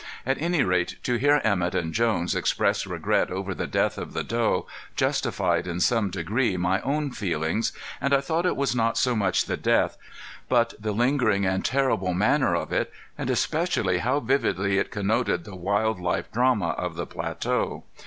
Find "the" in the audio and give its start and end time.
3.53-3.67, 4.13-4.23, 9.45-9.57, 10.79-10.91, 15.43-15.55, 16.95-17.05